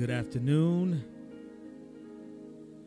[0.00, 1.04] good afternoon,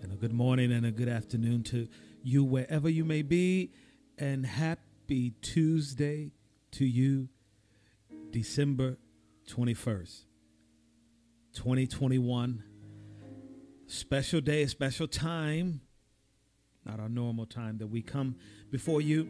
[0.01, 1.87] and a good morning and a good afternoon to
[2.23, 3.71] you wherever you may be,
[4.17, 6.31] and happy Tuesday
[6.71, 7.29] to you,
[8.31, 8.97] December
[9.47, 10.23] 21st,
[11.53, 12.63] 2021.
[13.85, 15.81] Special day, special time,
[16.83, 18.35] not our normal time that we come
[18.71, 19.29] before you,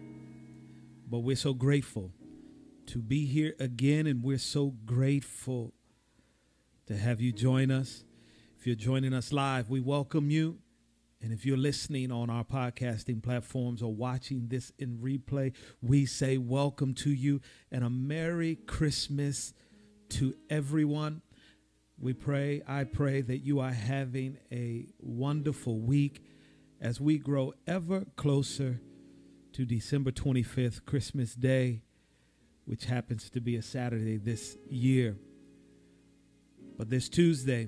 [1.09, 2.13] but we're so grateful
[2.85, 5.73] to be here again, and we're so grateful
[6.87, 8.03] to have you join us.
[8.59, 10.57] If you're joining us live, we welcome you.
[11.21, 16.37] And if you're listening on our podcasting platforms or watching this in replay, we say
[16.37, 17.39] welcome to you
[17.71, 19.53] and a Merry Christmas
[20.09, 21.21] to everyone.
[21.97, 26.21] We pray, I pray that you are having a wonderful week
[26.81, 28.81] as we grow ever closer
[29.53, 31.83] to December 25th, Christmas Day,
[32.65, 35.15] which happens to be a Saturday this year.
[36.77, 37.67] But this Tuesday,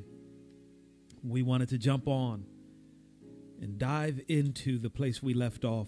[1.23, 2.45] we wanted to jump on
[3.61, 5.87] and dive into the place we left off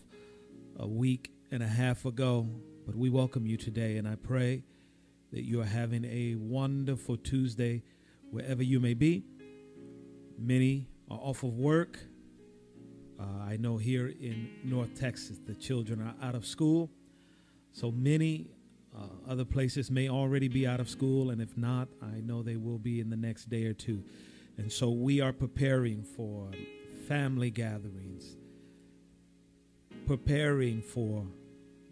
[0.77, 2.47] a week and a half ago.
[2.85, 4.63] But we welcome you today, and I pray
[5.33, 7.83] that you are having a wonderful Tuesday
[8.29, 9.23] wherever you may be.
[10.37, 11.99] Many are off of work.
[13.19, 16.91] Uh, I know here in North Texas, the children are out of school.
[17.71, 18.51] So many
[18.95, 22.55] uh, other places may already be out of school, and if not, I know they
[22.55, 24.03] will be in the next day or two.
[24.57, 26.49] And so we are preparing for
[27.07, 28.35] family gatherings,
[30.05, 31.25] preparing for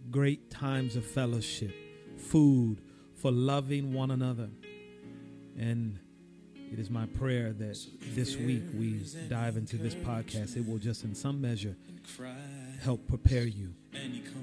[0.09, 1.73] great times of fellowship,
[2.17, 2.81] food,
[3.15, 4.49] for loving one another.
[5.57, 5.99] And
[6.71, 7.77] it is my prayer that
[8.13, 10.57] this week we dive into this podcast.
[10.57, 11.75] It will just, in some measure,
[12.81, 13.73] help prepare you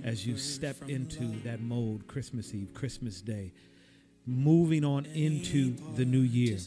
[0.04, 3.52] as you step into that mold Christmas Eve, Christmas Day,
[4.26, 6.58] moving on into the new year.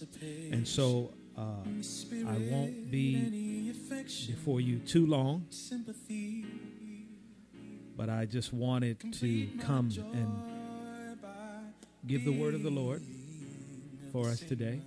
[0.51, 1.41] And so uh,
[2.27, 3.73] I won't be
[4.27, 5.45] before you too long,
[7.97, 10.41] but I just wanted to come and
[12.05, 13.03] give the word of the Lord
[14.11, 14.81] for us today.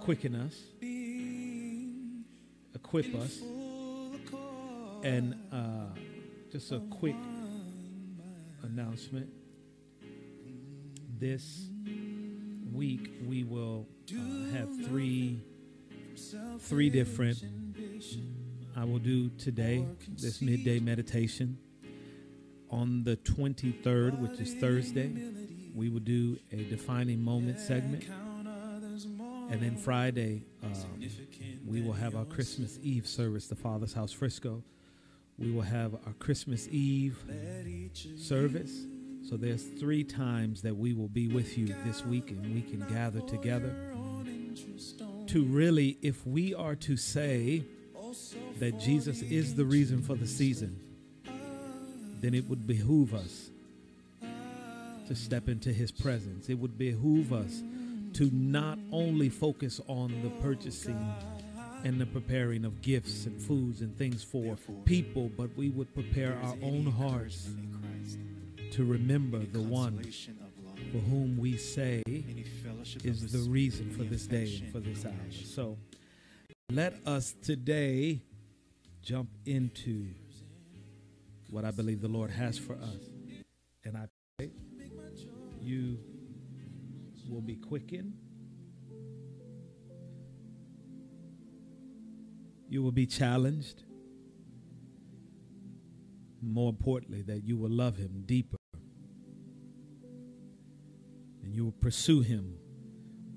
[0.00, 0.56] Quicken us,
[2.74, 3.40] equip us,
[5.02, 5.86] and uh,
[6.50, 7.16] just a quick
[8.62, 9.28] announcement.
[11.18, 11.68] This
[12.72, 15.40] week we will uh, have three
[16.60, 17.42] three different
[18.76, 21.58] I will do today this midday meditation.
[22.70, 25.12] On the 23rd which is Thursday
[25.74, 28.04] we will do a defining moment segment
[29.50, 30.72] and then Friday um,
[31.66, 34.62] we will have our Christmas Eve service the Father's House Frisco
[35.38, 37.22] we will have our Christmas Eve
[38.16, 38.86] service
[39.28, 42.80] so there's three times that we will be with you this week and we can
[42.88, 43.74] gather together
[45.30, 47.62] to really, if we are to say
[48.58, 50.76] that Jesus is the reason for the season,
[52.20, 53.50] then it would behoove us
[55.06, 56.48] to step into his presence.
[56.48, 57.62] It would behoove us
[58.14, 61.14] to not only focus on the purchasing
[61.84, 66.38] and the preparing of gifts and foods and things for people, but we would prepare
[66.42, 67.48] our own hearts
[68.72, 70.02] to remember the one
[70.92, 75.12] for whom we say is the reason for this day and for this hour.
[75.44, 75.78] So
[76.70, 78.20] let us today
[79.02, 80.06] jump into
[81.50, 83.10] what I believe the Lord has for us.
[83.84, 84.06] And I
[84.38, 84.50] pray
[85.60, 85.98] you
[87.30, 88.14] will be quickened.
[92.68, 93.84] You will be challenged.
[96.42, 98.56] More importantly, that you will love him deeper
[101.42, 102.56] and you will pursue him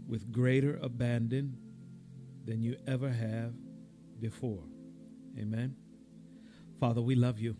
[0.08, 1.58] with greater abandon
[2.46, 3.54] than you ever have
[4.20, 4.64] before.
[5.40, 5.76] Amen.
[6.80, 7.56] Father, we love you.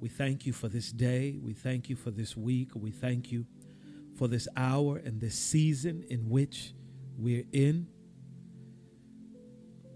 [0.00, 1.38] We thank you for this day.
[1.40, 2.70] We thank you for this week.
[2.74, 3.46] We thank you
[4.20, 6.74] for this hour and this season in which
[7.16, 7.86] we're in.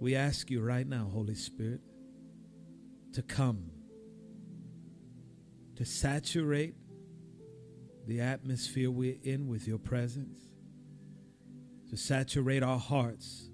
[0.00, 1.82] We ask you right now, Holy Spirit,
[3.12, 3.70] to come,
[5.76, 6.74] to saturate
[8.06, 10.38] the atmosphere we're in with your presence,
[11.90, 13.50] to saturate our hearts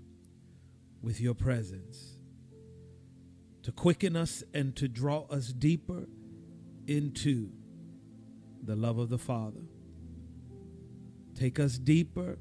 [1.02, 2.17] with your presence,
[3.64, 6.06] to quicken us and to draw us deeper
[6.87, 7.50] into
[8.62, 9.62] the love of the Father.
[11.40, 12.38] Take us deeper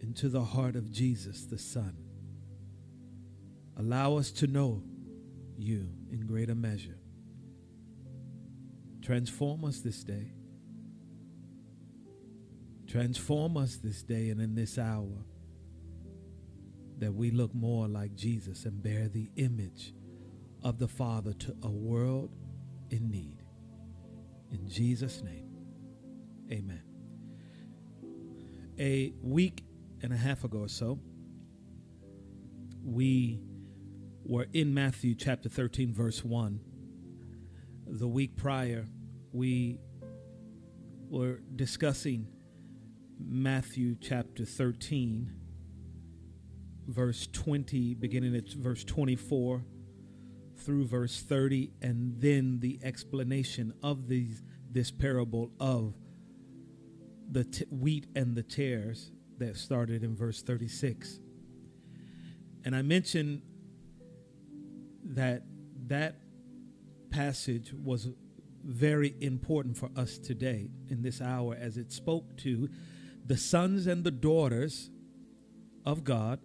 [0.00, 1.96] into the heart of Jesus, the Son.
[3.76, 4.82] Allow us to know
[5.56, 6.98] you in greater measure.
[9.02, 10.36] Transform us this day
[12.86, 15.24] Transform us this day and in this hour
[16.98, 19.92] that we look more like Jesus and bear the image
[20.62, 22.30] of the Father to a world
[22.90, 23.42] in need.
[24.52, 25.50] In Jesus' name,
[26.50, 26.95] amen.
[28.78, 29.64] A week
[30.02, 30.98] and a half ago or so,
[32.84, 33.40] we
[34.22, 36.60] were in Matthew chapter 13, verse 1.
[37.86, 38.84] The week prior,
[39.32, 39.78] we
[41.08, 42.28] were discussing
[43.18, 45.32] Matthew chapter 13,
[46.86, 49.64] verse 20, beginning at verse 24
[50.54, 55.94] through verse 30, and then the explanation of these, this parable of
[57.30, 61.20] the t- wheat and the tares that started in verse 36.
[62.64, 63.42] And I mentioned
[65.04, 65.42] that
[65.86, 66.16] that
[67.10, 68.08] passage was
[68.64, 72.68] very important for us today in this hour as it spoke to
[73.24, 74.90] the sons and the daughters
[75.84, 76.40] of God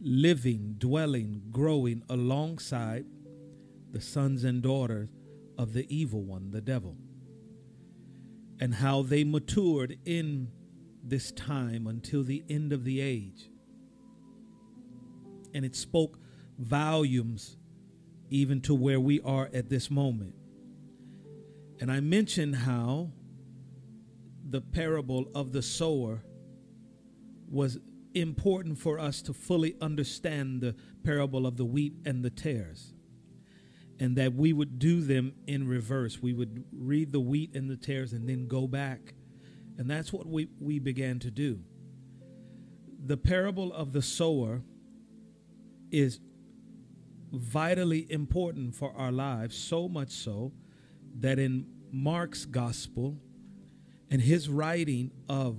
[0.00, 3.06] living, dwelling, growing alongside
[3.90, 5.08] the sons and daughters
[5.56, 6.96] of the evil one, the devil,
[8.60, 10.48] and how they matured in
[11.02, 13.50] this time until the end of the age.
[15.52, 16.18] And it spoke
[16.58, 17.56] volumes
[18.30, 20.34] even to where we are at this moment.
[21.80, 23.10] And I mentioned how
[24.48, 26.24] the parable of the sower
[27.50, 27.78] was
[28.14, 32.93] important for us to fully understand the parable of the wheat and the tares.
[34.00, 36.20] And that we would do them in reverse.
[36.20, 39.14] We would read the wheat and the tares and then go back.
[39.78, 41.60] And that's what we, we began to do.
[43.06, 44.62] The parable of the sower
[45.90, 46.20] is
[47.32, 50.52] vitally important for our lives, so much so
[51.20, 53.18] that in Mark's gospel
[54.10, 55.58] and his writing of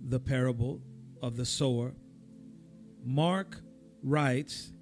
[0.00, 0.80] the parable
[1.22, 1.92] of the sower,
[3.04, 3.60] Mark
[4.02, 4.72] writes,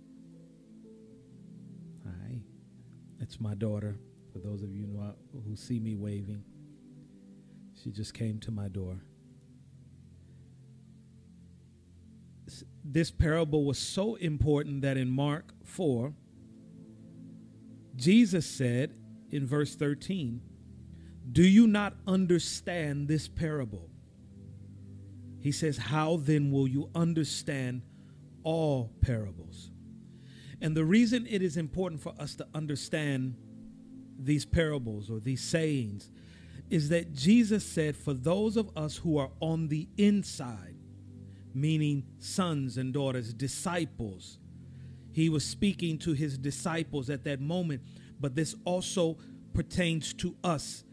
[3.28, 3.94] it's my daughter.
[4.32, 4.88] For those of you
[5.46, 6.42] who see me waving,
[7.82, 9.02] she just came to my door.
[12.82, 16.14] This parable was so important that in Mark 4,
[17.96, 18.94] Jesus said
[19.30, 20.40] in verse 13,
[21.30, 23.90] Do you not understand this parable?
[25.38, 27.82] He says, How then will you understand
[28.42, 29.70] all parables?
[30.60, 33.36] And the reason it is important for us to understand
[34.18, 36.10] these parables or these sayings
[36.70, 40.76] is that Jesus said, For those of us who are on the inside,
[41.54, 44.38] meaning sons and daughters, disciples,
[45.12, 47.82] he was speaking to his disciples at that moment,
[48.20, 49.16] but this also
[49.54, 50.84] pertains to us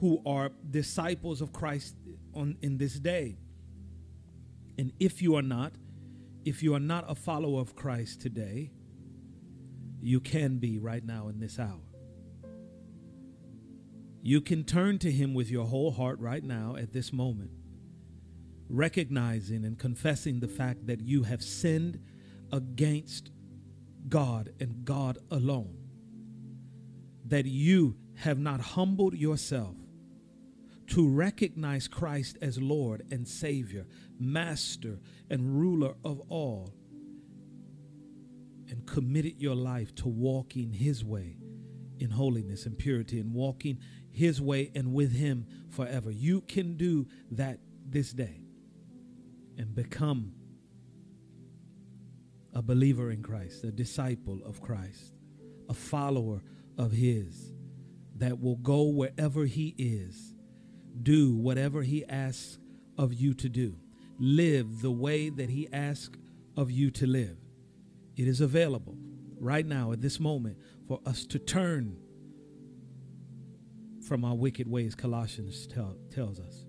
[0.00, 1.96] who are disciples of Christ
[2.34, 3.38] on in this day.
[4.78, 5.72] And if you are not,
[6.44, 8.70] if you are not a follower of Christ today,
[10.04, 11.80] you can be right now in this hour.
[14.22, 17.52] You can turn to Him with your whole heart right now at this moment,
[18.68, 22.00] recognizing and confessing the fact that you have sinned
[22.52, 23.30] against
[24.06, 25.76] God and God alone,
[27.24, 29.74] that you have not humbled yourself
[30.88, 33.86] to recognize Christ as Lord and Savior,
[34.18, 36.74] Master and ruler of all,
[38.68, 41.36] and committed your life to walking His way
[41.98, 43.78] in holiness and purity and walking
[44.10, 46.10] His way and with Him forever.
[46.10, 48.40] You can do that this day
[49.56, 50.32] and become
[52.52, 55.14] a believer in Christ, a disciple of Christ,
[55.68, 56.42] a follower
[56.78, 57.52] of His
[58.16, 60.34] that will go wherever He is
[61.02, 62.58] do whatever He asks
[62.96, 63.76] of you to do,
[64.18, 66.18] live the way that He asks
[66.56, 67.36] of you to live.
[68.16, 68.96] It is available
[69.38, 71.96] right now at this moment for us to turn
[74.06, 76.66] from our wicked ways, Colossians tell, tells us,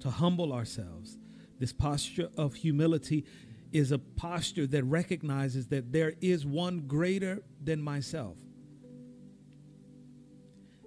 [0.00, 1.18] to humble ourselves.
[1.58, 3.24] This posture of humility
[3.72, 8.36] is a posture that recognizes that there is one greater than myself.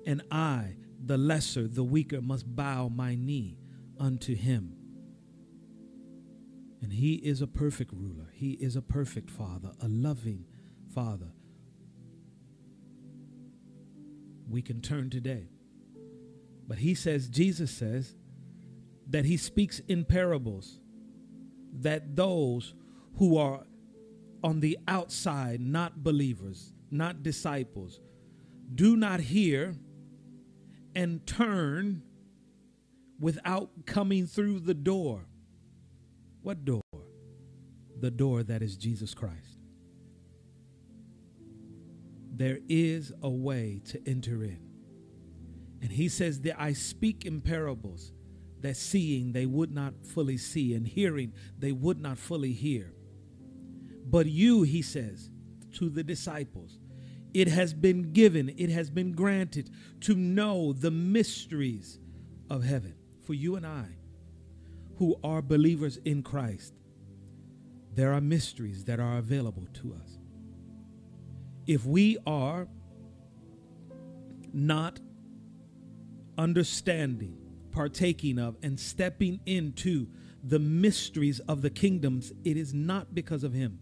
[0.05, 3.57] And I the lesser, the weaker, must bow my knee
[3.99, 4.75] unto him.
[6.85, 8.29] And he is a perfect ruler.
[8.31, 10.45] He is a perfect father, a loving
[10.93, 11.31] father.
[14.47, 15.47] We can turn today.
[16.67, 18.15] But he says, Jesus says,
[19.07, 20.79] that he speaks in parables,
[21.73, 22.75] that those
[23.17, 23.63] who are
[24.43, 27.99] on the outside, not believers, not disciples,
[28.75, 29.73] do not hear
[30.93, 32.03] and turn
[33.19, 35.25] without coming through the door.
[36.45, 36.83] What door?
[38.01, 39.57] The door that is Jesus Christ.
[42.35, 44.59] There is a way to enter in.
[45.81, 48.11] And he says that I speak in parables
[48.59, 52.93] that seeing they would not fully see and hearing they would not fully hear.
[54.05, 55.31] But you, he says
[55.79, 56.77] to the disciples,
[57.33, 59.71] it has been given, it has been granted
[60.01, 61.97] to know the mysteries
[62.51, 63.87] of heaven for you and I
[64.97, 66.73] who are believers in Christ.
[67.93, 70.17] There are mysteries that are available to us.
[71.67, 72.67] If we are
[74.53, 74.99] not
[76.37, 77.37] understanding,
[77.71, 80.07] partaking of, and stepping into
[80.43, 83.79] the mysteries of the kingdoms, it is not because of Him.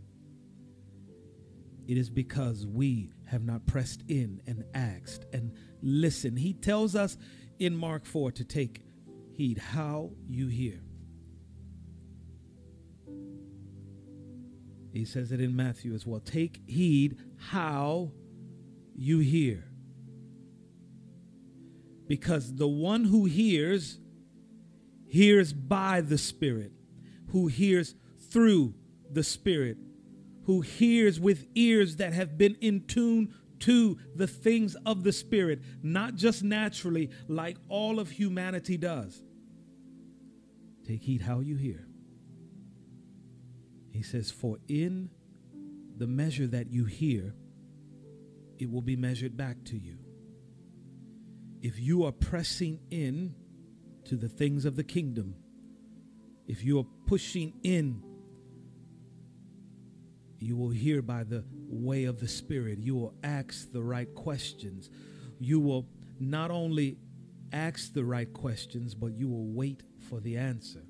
[1.88, 5.52] It is because we have not pressed in and asked and
[5.82, 6.40] listened.
[6.40, 7.18] He tells us
[7.60, 8.82] in Mark 4 to take
[9.34, 10.82] heed how you hear.
[14.94, 16.20] He says it in Matthew as well.
[16.20, 17.18] Take heed
[17.50, 18.12] how
[18.96, 19.66] you hear.
[22.08, 24.00] Because the one who hears,
[25.08, 26.72] hears by the Spirit,
[27.30, 27.96] who hears
[28.30, 28.76] through
[29.12, 29.78] the Spirit
[30.46, 35.62] who hears with ears that have been in tune to the things of the Spirit,
[35.82, 39.22] not just naturally like all of humanity does.
[40.86, 41.88] Take heed how you hear.
[43.94, 45.10] He says, For in
[45.96, 47.34] the measure that you hear,
[48.60, 49.98] it will be measured back to you.
[51.62, 53.36] If you are pressing in
[54.06, 55.36] to the things of the kingdom,
[56.48, 58.04] if you are pushing in
[60.44, 62.80] you will hear by the way of the Spirit.
[62.80, 64.90] You will ask the right questions.
[65.40, 65.88] You will
[66.20, 66.98] not only
[67.54, 70.84] ask the right questions, but you will wait for the answer.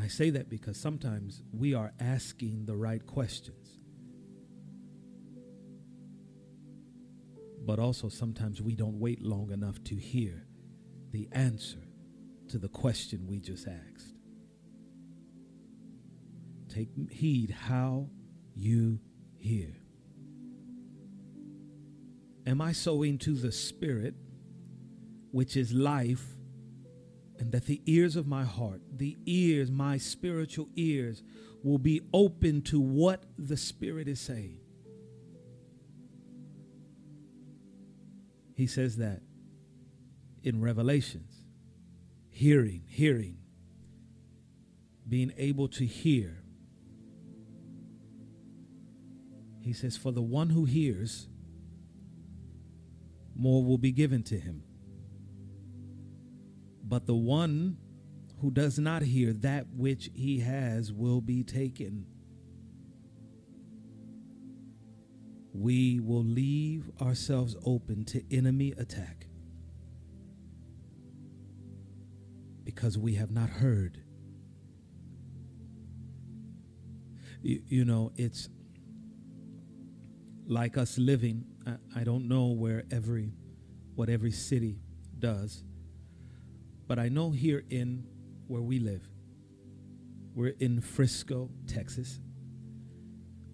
[0.00, 3.78] I say that because sometimes we are asking the right questions.
[7.66, 10.46] But also sometimes we don't wait long enough to hear
[11.12, 11.82] the answer
[12.48, 14.14] to the question we just asked.
[16.70, 18.08] Take heed how
[18.54, 19.00] you
[19.36, 19.76] hear.
[22.46, 24.14] Am I sowing to the Spirit,
[25.30, 26.24] which is life,
[27.40, 31.24] and that the ears of my heart, the ears, my spiritual ears,
[31.64, 34.60] will be open to what the Spirit is saying?
[38.54, 39.22] He says that
[40.44, 41.32] in Revelations
[42.28, 43.38] hearing, hearing,
[45.08, 46.40] being able to hear
[49.60, 51.28] He says, For the one who hears,
[53.36, 54.62] more will be given to him.
[56.90, 57.76] But the one
[58.40, 62.04] who does not hear, that which he has will be taken.
[65.54, 69.28] We will leave ourselves open to enemy attack
[72.64, 74.02] because we have not heard.
[77.40, 78.48] You, you know, it's
[80.48, 83.32] like us living, I, I don't know where every,
[83.94, 84.80] what every city
[85.20, 85.62] does,
[86.90, 88.04] but I know here in
[88.48, 89.08] where we live,
[90.34, 92.18] we're in Frisco, Texas.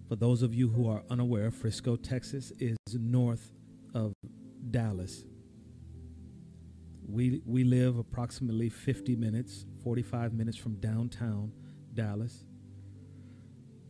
[0.07, 3.51] For those of you who are unaware, Frisco, Texas is north
[3.93, 4.11] of
[4.71, 5.23] Dallas.
[7.07, 11.51] We, we live approximately 50 minutes, 45 minutes from downtown
[11.93, 12.43] Dallas,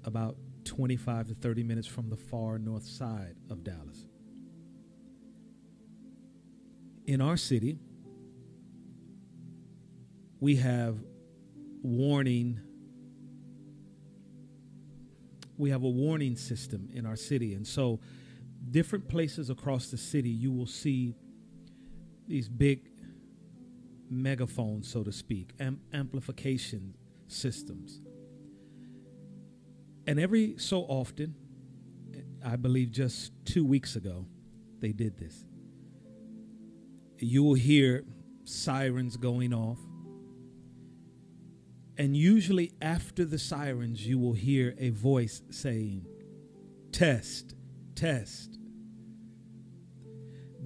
[0.04, 0.36] about
[0.66, 4.08] 25 to 30 minutes from the far north side of Dallas.
[7.06, 7.80] In our city,
[10.40, 10.98] we have
[11.82, 12.60] warning
[15.58, 18.00] we have a warning system in our city and so
[18.70, 21.16] different places across the city you will see
[22.28, 22.90] these big
[24.10, 26.94] megaphones so to speak am- amplification
[27.28, 28.02] systems
[30.08, 31.36] and every so often,
[32.44, 34.26] I believe just two weeks ago,
[34.80, 35.44] they did this.
[37.20, 38.06] You will hear
[38.46, 39.80] sirens going off.
[41.98, 46.06] And usually, after the sirens, you will hear a voice saying,
[46.92, 47.56] Test,
[47.96, 48.58] test.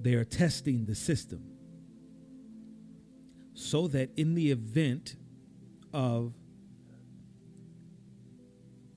[0.00, 1.52] They are testing the system
[3.54, 5.16] so that in the event
[5.92, 6.34] of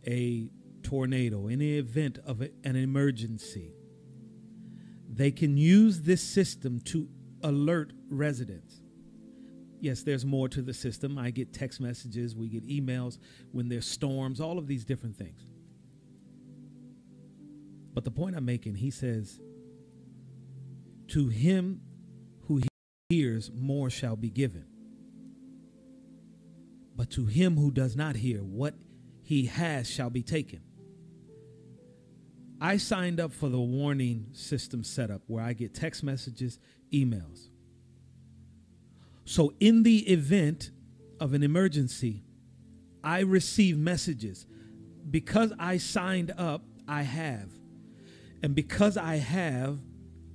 [0.07, 0.49] a
[0.83, 3.73] tornado, in the event of a, an emergency,
[5.07, 7.07] they can use this system to
[7.43, 8.81] alert residents.
[9.79, 11.17] Yes, there's more to the system.
[11.17, 13.17] I get text messages, we get emails
[13.51, 15.45] when there's storms, all of these different things.
[17.93, 19.39] But the point I'm making, he says,
[21.09, 21.81] To him
[22.47, 22.61] who
[23.09, 24.65] hears, more shall be given.
[26.95, 28.75] But to him who does not hear, what
[29.21, 30.61] he has shall be taken.
[32.61, 36.59] I signed up for the warning system setup where I get text messages,
[36.93, 37.49] emails.
[39.25, 40.69] So, in the event
[41.19, 42.23] of an emergency,
[43.03, 44.45] I receive messages.
[45.09, 47.49] Because I signed up, I have.
[48.43, 49.79] And because I have,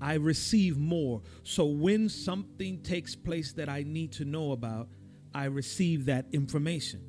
[0.01, 1.23] I receive more.
[1.45, 4.89] So, when something takes place that I need to know about,
[5.33, 7.05] I receive that information.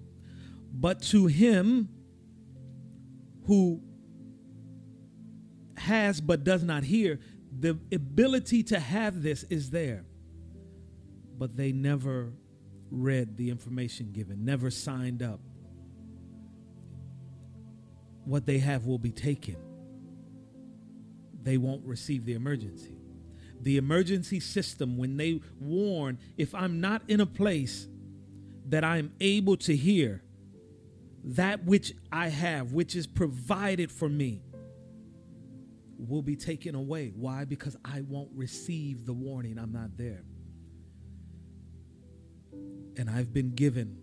[0.73, 1.89] But to him
[3.47, 3.81] who
[5.77, 7.19] has but does not hear,
[7.59, 10.05] the ability to have this is there.
[11.41, 12.33] But they never
[12.91, 15.39] read the information given, never signed up.
[18.25, 19.55] What they have will be taken.
[21.41, 22.95] They won't receive the emergency.
[23.60, 27.88] The emergency system, when they warn, if I'm not in a place
[28.69, 30.21] that I'm able to hear
[31.24, 34.43] that which I have, which is provided for me,
[35.98, 37.12] will be taken away.
[37.15, 37.45] Why?
[37.45, 39.57] Because I won't receive the warning.
[39.57, 40.21] I'm not there.
[42.98, 43.98] And I've been given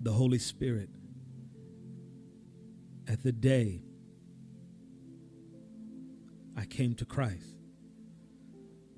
[0.00, 0.88] the Holy Spirit
[3.08, 3.82] at the day
[6.56, 7.56] I came to Christ.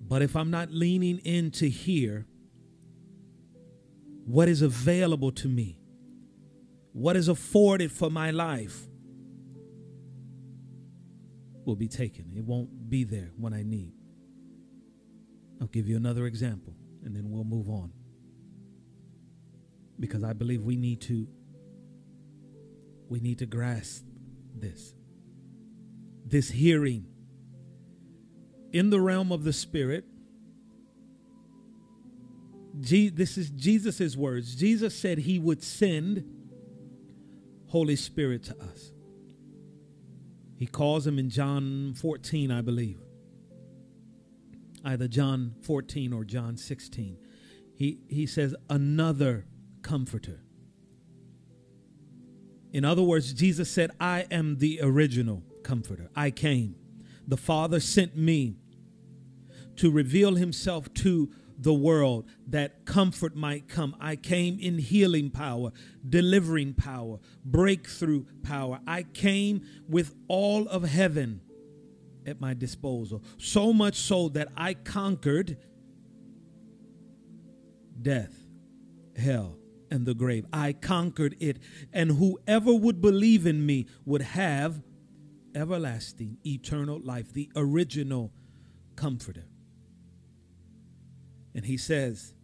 [0.01, 2.27] But if I'm not leaning in to hear
[4.25, 5.79] what is available to me,
[6.93, 8.89] what is afforded for my life,
[11.65, 12.33] will be taken.
[12.37, 13.93] It won't be there when I need.
[15.61, 16.75] I'll give you another example
[17.07, 17.93] and then we'll move on.
[19.99, 21.27] Because I believe we need to
[23.09, 24.05] we need to grasp
[24.55, 24.93] this.
[26.27, 27.07] This hearing
[28.73, 30.05] in the realm of the spirit
[32.79, 34.55] this is Jesus' words.
[34.55, 36.25] Jesus said he would send
[37.69, 38.93] Holy Spirit to us.
[40.59, 42.99] He calls him in John 14, I believe.
[44.87, 47.19] Either John 14 or John 16.
[47.75, 49.45] He, he says, another
[49.83, 50.45] comforter.
[52.73, 56.09] In other words, Jesus said, I am the original comforter.
[56.15, 56.77] I came.
[57.27, 58.59] The Father sent me
[59.75, 63.97] to reveal himself to the world that comfort might come.
[64.01, 65.73] I came in healing power,
[66.09, 68.79] delivering power, breakthrough power.
[68.87, 71.41] I came with all of heaven
[72.27, 73.23] at my disposal.
[73.39, 75.57] So much so that I conquered
[78.01, 78.35] death,
[79.17, 79.57] hell,
[79.91, 80.45] and the grave.
[80.53, 81.59] I conquered it.
[81.93, 84.83] And whoever would believe in me would have
[85.55, 88.33] everlasting, eternal life, the original
[88.97, 89.45] comforter.
[91.55, 92.35] And he says,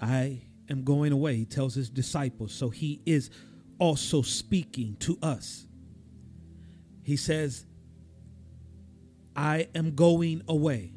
[0.00, 1.36] I am going away.
[1.36, 2.52] He tells his disciples.
[2.52, 3.30] So he is
[3.78, 5.66] also speaking to us.
[7.02, 7.66] He says,
[9.38, 10.92] I am going away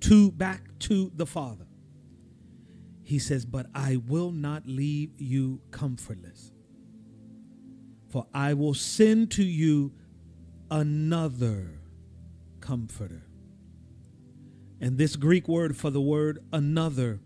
[0.00, 1.66] to back to the Father.
[3.02, 6.52] He says, But I will not leave you comfortless.
[8.10, 9.92] For I will send to you
[10.70, 11.80] another
[12.60, 13.24] comforter
[14.84, 17.20] and this Greek word for the word another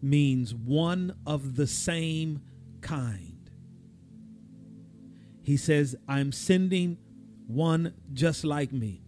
[0.00, 2.40] means one of the same
[2.80, 3.50] kind.
[5.42, 6.96] He says, I'm sending
[7.46, 9.02] one just like me.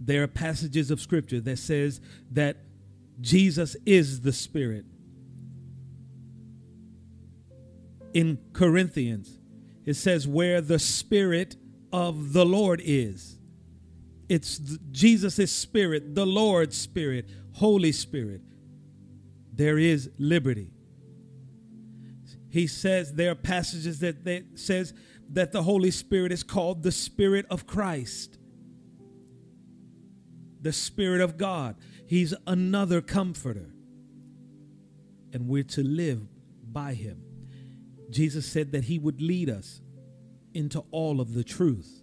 [0.00, 2.00] There are passages of scripture that says
[2.32, 2.58] that
[3.20, 4.84] Jesus is the Spirit.
[8.12, 9.38] In Corinthians,
[9.84, 11.56] it says, where the Spirit
[11.92, 13.36] of the Lord is
[14.28, 14.58] it's
[14.90, 18.42] Jesus' Spirit, the Lord's Spirit, Holy Spirit.
[19.52, 20.72] There is liberty.
[22.48, 24.94] He says there are passages that, that says
[25.30, 28.38] that the Holy Spirit is called the Spirit of Christ,
[30.66, 31.76] the Spirit of God.
[32.08, 33.70] He's another comforter.
[35.32, 36.26] And we're to live
[36.72, 37.22] by him.
[38.10, 39.80] Jesus said that he would lead us
[40.54, 42.02] into all of the truth.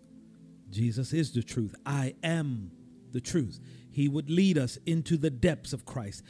[0.69, 1.75] Jesus is the truth.
[1.85, 2.71] I am
[3.11, 3.59] the truth.
[3.91, 6.23] He would lead us into the depths of Christ.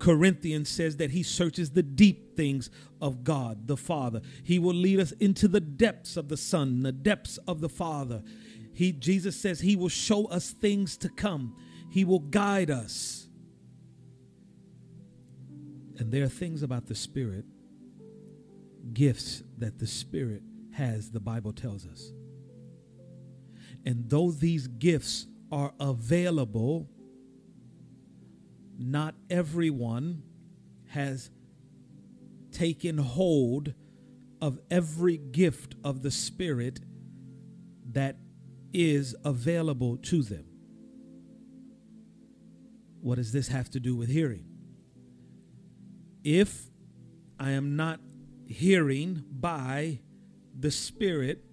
[0.00, 2.68] Corinthians says that he searches the deep things
[3.00, 4.22] of God the Father.
[4.42, 8.24] He will lead us into the depths of the Son, the depths of the Father.
[8.80, 11.54] He Jesus says he will show us things to come.
[11.90, 13.28] He will guide us.
[15.98, 17.44] And there are things about the Spirit,
[18.94, 22.10] gifts that the Spirit has, the Bible tells us.
[23.84, 26.88] And though these gifts are available,
[28.78, 30.22] not everyone
[30.88, 31.30] has
[32.50, 33.74] taken hold
[34.40, 36.80] of every gift of the Spirit
[37.92, 38.16] that
[38.72, 40.44] is available to them.
[43.00, 44.44] What does this have to do with hearing?
[46.22, 46.70] If
[47.38, 48.00] I am not
[48.46, 50.00] hearing by
[50.58, 51.44] the Spirit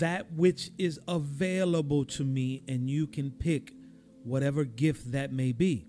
[0.00, 3.72] that which is available to me, and you can pick
[4.22, 5.86] whatever gift that may be.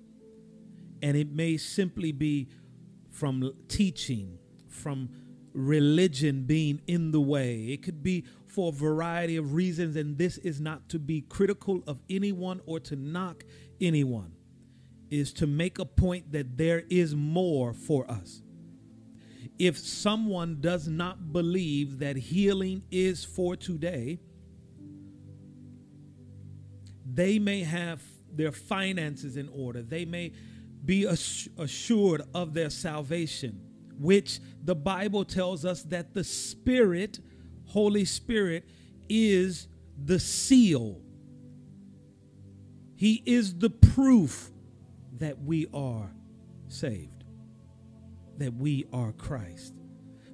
[1.02, 2.50] And it may simply be
[3.10, 5.10] from teaching, from
[5.56, 7.68] religion being in the way.
[7.68, 11.84] It could be for a variety of reasons, and this is not to be critical
[11.88, 13.44] of anyone or to knock
[13.82, 14.34] anyone,
[15.10, 18.42] is to make a point that there is more for us.
[19.58, 24.20] If someone does not believe that healing is for today,
[27.06, 29.82] they may have their finances in order.
[29.82, 30.34] They may
[30.84, 33.65] be assured of their salvation
[34.00, 37.20] which the Bible tells us that the Spirit,
[37.66, 38.68] Holy Spirit,
[39.10, 39.68] is
[40.04, 41.02] the seal.
[42.96, 44.52] He is the proof
[45.20, 46.12] that we are
[46.68, 47.24] saved,
[48.38, 49.74] that we are Christ.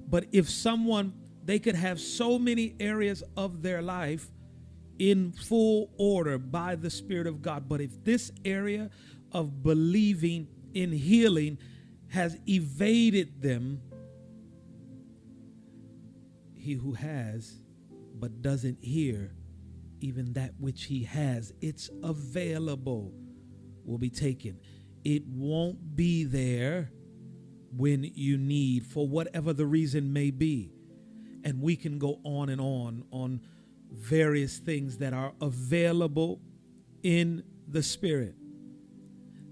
[0.08, 4.30] But if someone, they could have so many areas of their life
[4.98, 8.90] in full order by the Spirit of God, but if this area
[9.32, 11.58] of believing in healing
[12.12, 13.80] has evaded them,
[16.54, 17.58] he who has
[18.14, 19.32] but doesn't hear
[20.00, 23.12] even that which he has, it's available,
[23.84, 24.58] will be taken.
[25.04, 26.90] It won't be there
[27.74, 30.70] when you need, for whatever the reason may be.
[31.44, 33.40] And we can go on and on on
[33.90, 36.40] various things that are available
[37.02, 38.34] in the Spirit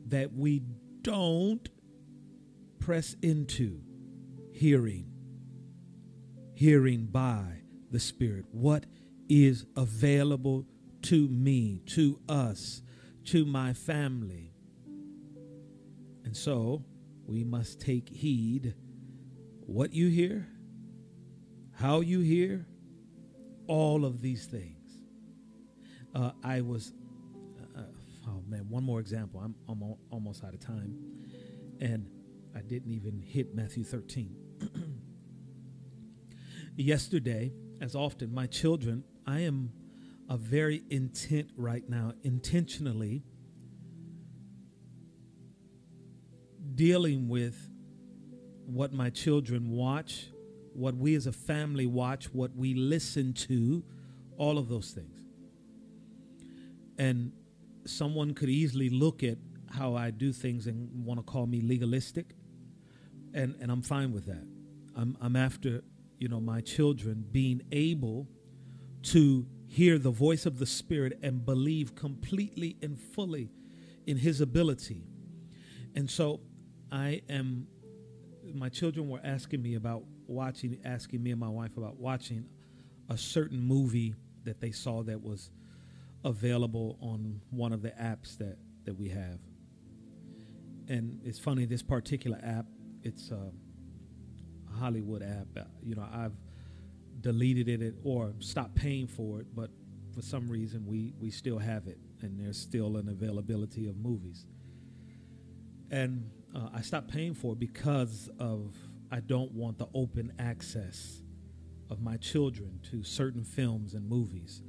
[0.09, 0.63] that we
[1.03, 1.69] don't
[2.91, 3.81] press into
[4.53, 5.07] hearing,
[6.55, 7.45] hearing by
[7.93, 8.45] the Spirit.
[8.51, 8.85] What
[9.29, 10.67] is available
[11.03, 12.83] to me, to us,
[13.27, 14.53] to my family.
[16.25, 16.85] And so
[17.29, 18.75] we must take heed
[19.61, 20.49] what you hear,
[21.79, 22.67] how you hear,
[23.69, 24.99] all of these things.
[26.13, 26.93] Uh, I was,
[27.79, 27.83] uh,
[28.27, 29.39] oh man, one more example.
[29.39, 30.99] I'm, I'm almost out of time.
[31.81, 32.11] And
[32.55, 34.37] I didn't even hit Matthew 13.
[36.77, 39.73] Yesterday, as often, my children, I am
[40.29, 43.23] a very intent right now, intentionally
[46.75, 47.69] dealing with
[48.67, 50.29] what my children watch,
[50.73, 53.85] what we as a family watch, what we listen to,
[54.37, 55.21] all of those things.
[56.99, 57.33] And
[57.87, 59.39] someone could easily look at
[59.71, 62.35] how I do things and want to call me legalistic
[63.35, 64.47] and and I'm fine with that.
[64.97, 65.83] I'm I'm after
[66.19, 68.29] you know my children being able
[69.03, 73.51] to hear the voice of the Spirit and believe completely and fully
[74.07, 75.05] in His ability.
[75.95, 76.41] And so
[76.91, 77.67] I am.
[78.53, 82.47] My children were asking me about watching, asking me and my wife about watching
[83.09, 84.15] a certain movie
[84.45, 85.51] that they saw that was
[86.25, 89.39] available on one of the apps that that we have.
[90.89, 92.67] And it's funny, this particular app
[93.03, 93.51] it's a
[94.79, 95.47] Hollywood app.
[95.57, 96.37] Uh, you know, I've
[97.21, 99.71] deleted it or stopped paying for it, but
[100.15, 104.47] for some reason we we still have it, and there's still an availability of movies.
[105.91, 108.75] And uh, I stopped paying for it because of
[109.11, 111.23] I don't want the open access
[111.91, 114.63] of my children to certain films and movies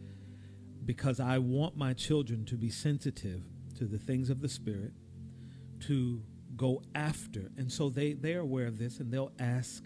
[0.84, 3.44] because I want my children to be sensitive
[3.78, 4.94] to the things of the spirit,
[5.82, 6.24] to
[6.56, 7.52] go after.
[7.58, 9.84] And so they, they're aware of this and they'll ask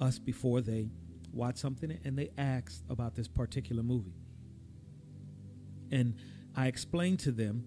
[0.00, 0.88] us before they
[1.32, 4.14] watch something and they ask about this particular movie.
[5.90, 6.14] And
[6.54, 7.64] I explained to them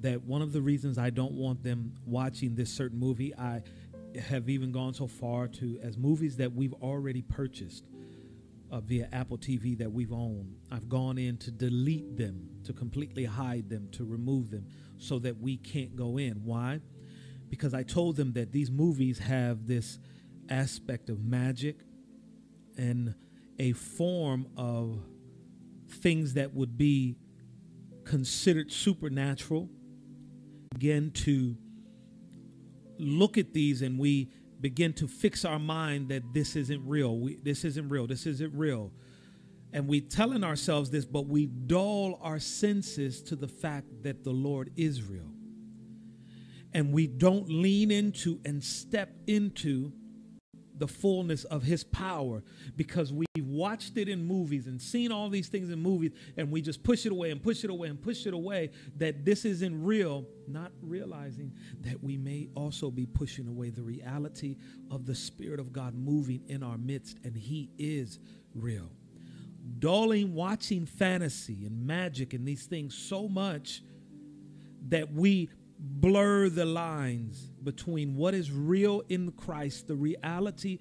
[0.00, 3.62] that one of the reasons I don't want them watching this certain movie, I
[4.28, 7.84] have even gone so far to as movies that we've already purchased
[8.70, 10.56] uh, via Apple TV that we've owned.
[10.70, 14.66] I've gone in to delete them, to completely hide them, to remove them
[14.98, 16.44] so that we can't go in.
[16.44, 16.80] Why?
[17.48, 19.98] Because I told them that these movies have this
[20.48, 21.76] aspect of magic
[22.76, 23.14] and
[23.58, 25.00] a form of
[25.88, 27.16] things that would be
[28.04, 29.68] considered supernatural
[30.72, 31.56] begin to
[32.98, 34.30] look at these and we
[34.60, 37.18] begin to fix our mind that this isn't real.
[37.18, 38.06] We, this isn't real.
[38.06, 38.92] This isn't real.
[39.72, 44.30] And we telling ourselves this, but we dull our senses to the fact that the
[44.30, 45.35] Lord is real.
[46.76, 49.94] And we don't lean into and step into
[50.76, 52.42] the fullness of his power
[52.76, 56.60] because we've watched it in movies and seen all these things in movies and we
[56.60, 59.82] just push it away and push it away and push it away that this isn't
[59.82, 64.58] real, not realizing that we may also be pushing away the reality
[64.90, 68.18] of the Spirit of God moving in our midst and he is
[68.54, 68.90] real.
[69.78, 73.80] Dulling watching fantasy and magic and these things so much
[74.88, 80.78] that we blur the lines between what is real in Christ, the reality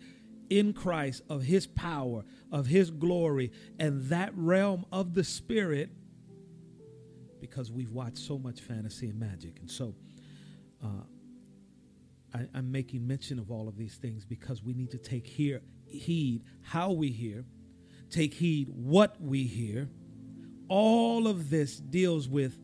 [0.49, 5.89] in Christ of his power, of his glory, and that realm of the spirit
[7.39, 9.60] because we've watched so much fantasy and magic.
[9.60, 9.93] And so
[10.84, 11.03] uh,
[12.34, 15.62] I, am making mention of all of these things because we need to take hear,
[15.86, 17.45] heed how we hear,
[18.10, 19.89] take heed what we hear.
[20.67, 22.60] All of this deals with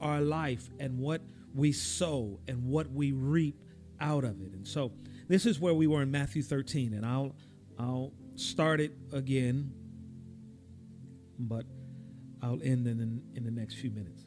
[0.00, 1.20] our life and what
[1.54, 3.56] we sow and what we reap
[4.00, 4.52] out of it.
[4.52, 4.92] And so
[5.28, 7.34] this is where we were in Matthew 13, and I'll
[7.78, 9.72] I'll start it again,
[11.38, 11.64] but
[12.42, 14.22] I'll end in the, in the next few minutes.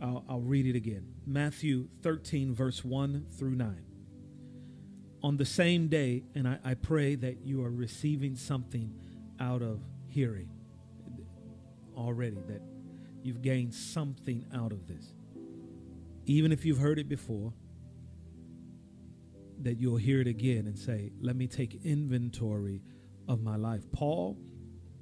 [0.00, 1.06] I'll, I'll read it again.
[1.26, 3.84] Matthew 13, verse 1 through 9.
[5.22, 8.92] On the same day, and I, I pray that you are receiving something
[9.38, 10.48] out of hearing
[11.96, 12.60] already, that
[13.22, 15.14] You've gained something out of this.
[16.26, 17.52] Even if you've heard it before,
[19.60, 22.82] that you'll hear it again and say, Let me take inventory
[23.28, 23.82] of my life.
[23.92, 24.38] Paul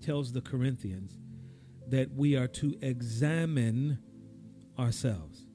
[0.02, 1.18] tells the Corinthians
[1.88, 3.98] that we are to examine
[4.78, 5.46] ourselves.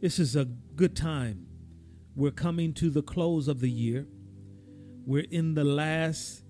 [0.00, 1.46] This is a good time.
[2.14, 4.06] We're coming to the close of the year.
[5.04, 6.42] We're in the last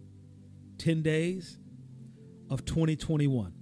[0.79, 1.59] 10 days
[2.51, 3.53] of 2021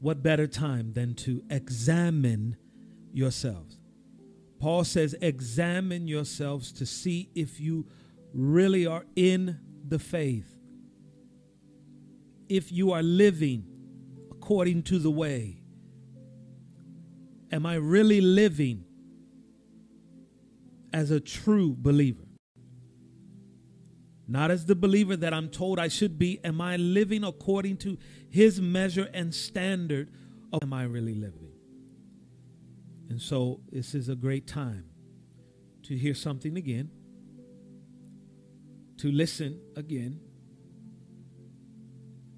[0.00, 2.56] what better time than to examine
[3.12, 3.78] yourselves?
[4.58, 7.86] Paul says, examine yourselves to see if you
[8.32, 10.52] really are in the faith,
[12.48, 13.64] if you are living
[14.30, 15.62] according to the way.
[17.50, 18.84] Am I really living
[20.92, 22.24] as a true believer?
[24.26, 26.38] Not as the believer that I'm told I should be.
[26.44, 27.96] Am I living according to
[28.30, 30.10] his measure and standard?
[30.52, 31.52] Or am I really living?
[33.08, 34.84] And so this is a great time
[35.84, 36.90] to hear something again,
[38.98, 40.20] to listen again.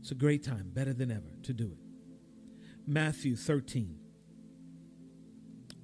[0.01, 1.79] It's a great time, better than ever, to do it.
[2.87, 3.99] Matthew 13.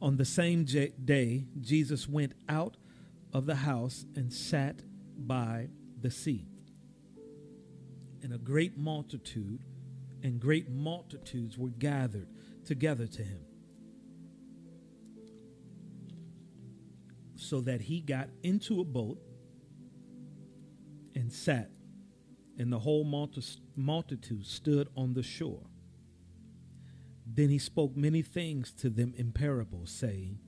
[0.00, 2.76] On the same day, Jesus went out
[3.32, 4.80] of the house and sat
[5.16, 5.68] by
[6.00, 6.46] the sea.
[8.22, 9.60] And a great multitude
[10.22, 12.28] and great multitudes were gathered
[12.64, 13.40] together to him.
[17.36, 19.18] So that he got into a boat
[21.14, 21.70] and sat,
[22.58, 23.04] and the whole
[23.76, 25.66] multitude stood on the shore.
[27.26, 30.38] Then he spoke many things to them in parables, saying,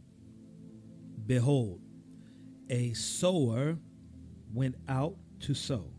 [1.26, 1.83] Behold,
[2.70, 3.78] a sower
[4.52, 5.92] went out to sow.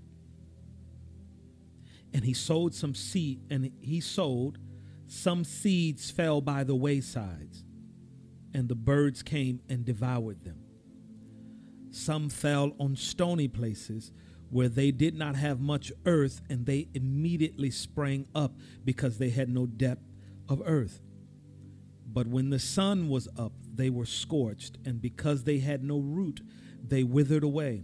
[2.14, 4.58] And he sowed some seed, and he sowed
[5.08, 7.64] some seeds fell by the waysides,
[8.54, 10.60] and the birds came and devoured them.
[11.92, 14.12] Some fell on stony places
[14.50, 19.50] where they did not have much earth, and they immediately sprang up because they had
[19.50, 20.06] no depth
[20.48, 21.02] of earth.
[22.12, 26.42] But when the sun was up, they were scorched, and because they had no root,
[26.84, 27.84] they withered away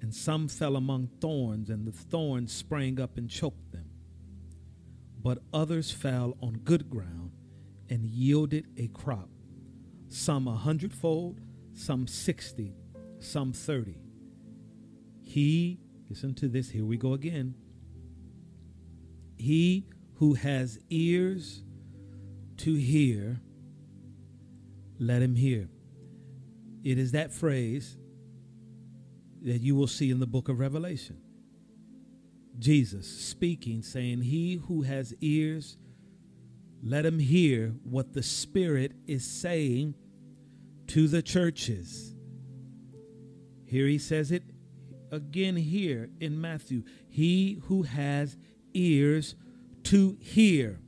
[0.00, 3.86] and some fell among thorns, and the thorns sprang up and choked them.
[5.22, 7.32] But others fell on good ground
[7.88, 9.28] and yielded a crop,
[10.08, 11.40] some a hundredfold,
[11.74, 12.74] some sixty,
[13.18, 13.98] some thirty.
[15.22, 17.54] He, listen to this, here we go again.
[19.36, 21.62] He who has ears
[22.58, 23.40] to hear,
[24.98, 25.68] let him hear.
[26.82, 27.96] It is that phrase
[29.42, 31.18] that you will see in the book of Revelation.
[32.58, 35.78] Jesus speaking, saying, He who has ears,
[36.82, 39.94] let him hear what the Spirit is saying
[40.88, 42.14] to the churches.
[43.64, 44.42] Here he says it
[45.12, 46.82] again here in Matthew.
[47.08, 48.36] He who has
[48.74, 49.34] ears
[49.84, 50.80] to hear,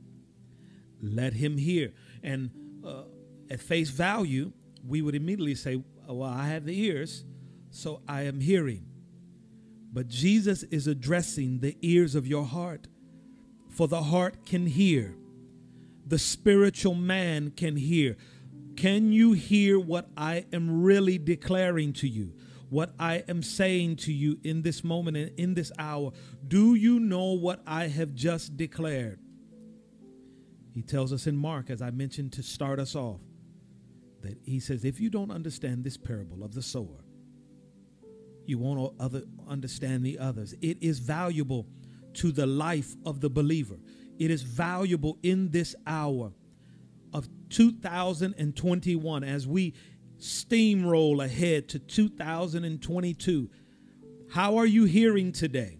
[1.01, 1.93] let him hear.
[2.21, 2.51] And
[2.85, 3.03] uh,
[3.49, 4.51] at face value,
[4.85, 7.23] we would immediately say, Well, I have the ears,
[7.73, 8.85] so I am hearing.
[9.91, 12.87] But Jesus is addressing the ears of your heart,
[13.67, 15.15] for the heart can hear,
[16.05, 18.15] the spiritual man can hear.
[18.75, 22.35] Can you hear what I am really declaring to you?
[22.69, 26.11] What I am saying to you in this moment and in this hour?
[26.47, 29.19] Do you know what I have just declared?
[30.71, 33.21] He tells us in Mark, as I mentioned to start us off,
[34.21, 37.03] that he says, if you don't understand this parable of the sower,
[38.45, 40.53] you won't other, understand the others.
[40.61, 41.67] It is valuable
[42.15, 43.77] to the life of the believer.
[44.19, 46.33] It is valuable in this hour
[47.13, 49.73] of 2021 as we
[50.19, 53.49] steamroll ahead to 2022.
[54.31, 55.79] How are you hearing today?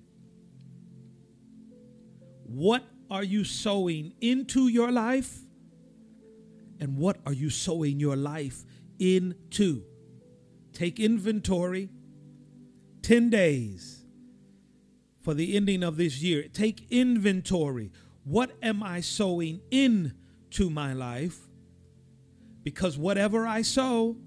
[2.44, 5.40] What are you sowing into your life?
[6.80, 8.64] And what are you sowing your life
[9.00, 9.84] into?
[10.74, 11.90] Take inventory.
[13.04, 14.06] 10 days
[15.22, 16.48] for the ending of this year.
[16.52, 17.92] Take inventory.
[18.24, 21.38] What am I sowing into my life?
[22.64, 24.18] Because whatever I sow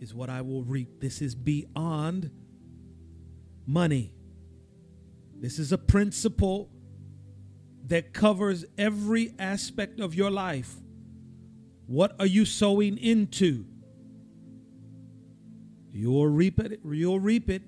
[0.00, 1.00] is what I will reap.
[1.00, 2.30] This is beyond
[3.66, 4.14] money.
[5.40, 6.70] This is a principle
[7.86, 10.74] that covers every aspect of your life.
[11.86, 13.64] What are you sowing into?
[15.98, 16.78] You'll reap it.
[16.84, 17.60] You'll reap it.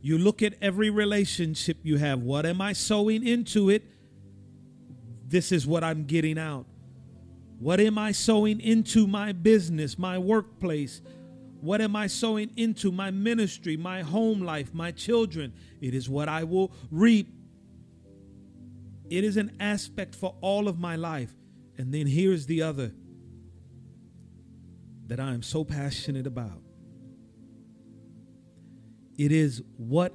[0.00, 2.20] You look at every relationship you have.
[2.20, 3.84] What am I sowing into it?
[5.28, 6.66] This is what I'm getting out.
[7.60, 11.00] What am I sowing into my business, my workplace?
[11.60, 15.52] What am I sowing into my ministry, my home life, my children?
[15.80, 17.32] It is what I will reap.
[19.08, 21.32] It is an aspect for all of my life.
[21.78, 22.92] And then here's the other
[25.06, 26.61] that I am so passionate about.
[29.18, 30.14] It is what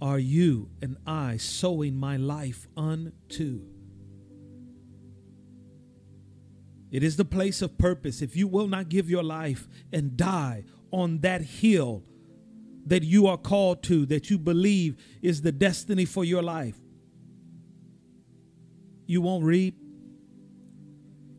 [0.00, 3.62] are you and I sowing my life unto?
[6.90, 8.22] It is the place of purpose.
[8.22, 12.02] If you will not give your life and die on that hill
[12.86, 16.76] that you are called to, that you believe is the destiny for your life,
[19.06, 19.76] you won't reap.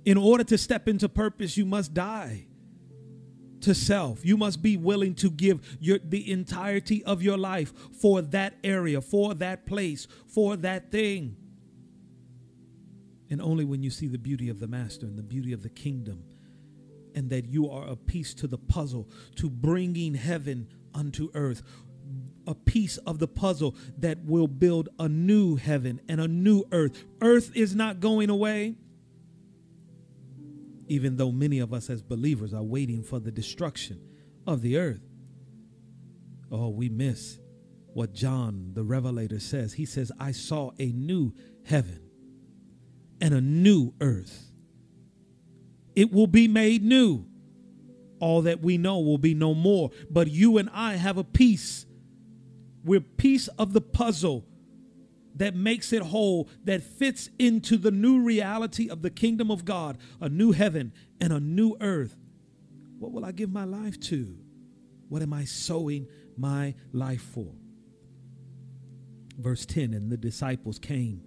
[0.05, 2.47] In order to step into purpose, you must die
[3.61, 4.25] to self.
[4.25, 9.01] You must be willing to give your, the entirety of your life for that area,
[9.01, 11.35] for that place, for that thing.
[13.29, 15.69] And only when you see the beauty of the Master and the beauty of the
[15.69, 16.23] kingdom,
[17.15, 21.61] and that you are a piece to the puzzle to bringing heaven unto earth,
[22.47, 27.03] a piece of the puzzle that will build a new heaven and a new earth.
[27.21, 28.75] Earth is not going away,
[30.91, 33.97] even though many of us as believers are waiting for the destruction
[34.45, 34.99] of the earth.
[36.51, 37.39] Oh, we miss
[37.93, 39.71] what John the Revelator says.
[39.71, 42.01] He says, I saw a new heaven
[43.21, 44.51] and a new earth.
[45.95, 47.25] It will be made new.
[48.19, 49.91] All that we know will be no more.
[50.09, 51.85] But you and I have a piece.
[52.83, 54.45] We're piece of the puzzle
[55.41, 59.97] that makes it whole, that fits into the new reality of the kingdom of God,
[60.21, 62.15] a new heaven and a new earth.
[62.99, 64.37] What will I give my life to?
[65.09, 66.05] What am I sowing
[66.37, 67.55] my life for?
[69.35, 71.23] Verse 10 And the disciples came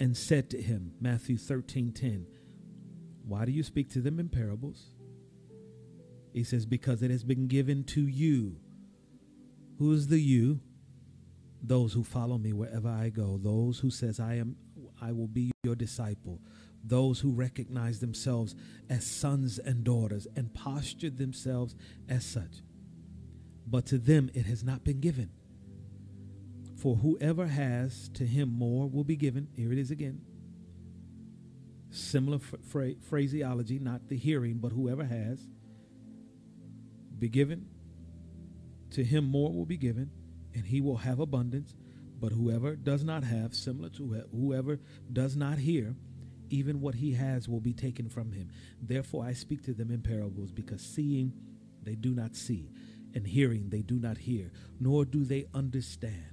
[0.00, 2.26] and said to him, Matthew 13 10,
[3.26, 4.94] Why do you speak to them in parables?
[6.32, 8.56] He says, Because it has been given to you.
[9.78, 10.60] Who is the you?
[11.62, 14.56] Those who follow me wherever I go, those who says I am
[15.00, 16.40] I will be your disciple,
[16.84, 18.54] those who recognize themselves
[18.90, 21.74] as sons and daughters and posture themselves
[22.08, 22.62] as such.
[23.66, 25.30] But to them it has not been given.
[26.76, 29.46] For whoever has, to him more will be given.
[29.54, 30.20] Here it is again.
[31.90, 35.46] Similar phra- phraseology, not the hearing, but whoever has,
[37.18, 37.66] be given.
[38.92, 40.10] To him more will be given,
[40.54, 41.74] and he will have abundance.
[42.20, 44.78] But whoever does not have, similar to whoever
[45.12, 45.96] does not hear,
[46.50, 48.50] even what he has will be taken from him.
[48.80, 51.32] Therefore, I speak to them in parables, because seeing
[51.82, 52.70] they do not see,
[53.14, 56.26] and hearing they do not hear, nor do they understand.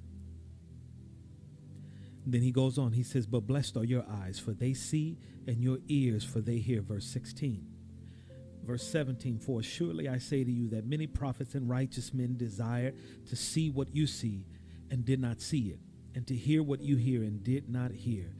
[2.25, 5.17] Then he goes on, he says, But blessed are your eyes, for they see,
[5.47, 6.81] and your ears, for they hear.
[6.81, 7.65] Verse 16.
[8.69, 12.93] Verse 17, For surely I say to you that many prophets and righteous men desire
[13.27, 14.45] to see what you see
[14.91, 15.79] and did not see it,
[16.13, 18.31] and to hear what you hear and did not hear.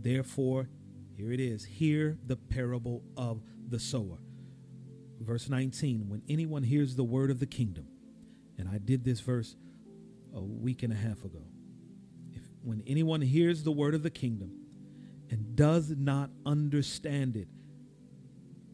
[0.00, 0.70] Therefore,
[1.14, 4.16] here it is hear the parable of the sower.
[5.20, 7.86] Verse 19 When anyone hears the word of the kingdom,
[8.56, 9.56] and I did this verse
[10.34, 11.42] a week and a half ago.
[12.32, 14.52] If, when anyone hears the word of the kingdom
[15.28, 17.48] and does not understand it,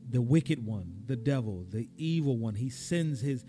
[0.08, 3.44] the wicked one, the devil, the evil one, he sends his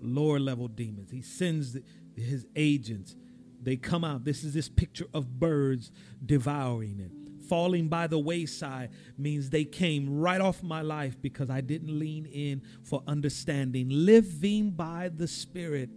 [0.00, 1.76] lower level demons, he sends
[2.16, 3.16] his agents.
[3.62, 4.24] They come out.
[4.24, 5.90] This is this picture of birds
[6.24, 7.46] devouring it.
[7.48, 12.26] Falling by the wayside means they came right off my life because I didn't lean
[12.26, 13.88] in for understanding.
[13.90, 15.90] Living by the Spirit,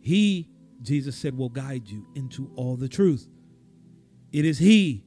[0.00, 0.48] He,
[0.80, 3.28] Jesus said, will guide you into all the truth.
[4.32, 5.04] It is He